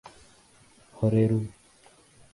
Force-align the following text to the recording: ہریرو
ہریرو 0.97 1.39